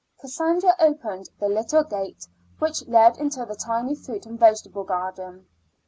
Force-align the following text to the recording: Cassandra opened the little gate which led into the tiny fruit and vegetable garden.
Cassandra 0.19 0.73
opened 0.79 1.29
the 1.39 1.47
little 1.47 1.83
gate 1.83 2.27
which 2.57 2.87
led 2.87 3.19
into 3.19 3.45
the 3.45 3.53
tiny 3.53 3.93
fruit 3.93 4.25
and 4.25 4.39
vegetable 4.39 4.83
garden. 4.83 5.45